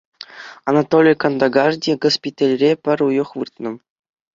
Анатолий 0.69 1.17
Кандагарти 1.21 1.91
госпитальре 2.03 2.71
пӗр 2.83 2.99
уйӑх 3.07 3.29
выртнӑ. 3.37 3.71